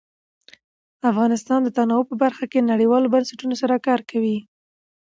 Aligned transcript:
افغانستان 1.09 1.59
د 1.63 1.69
تنوع 1.77 2.03
په 2.09 2.15
برخه 2.23 2.45
کې 2.51 2.67
نړیوالو 2.71 3.11
بنسټونو 3.13 3.55
سره 3.61 3.75
کار 3.87 3.99
کوي. 4.11 4.37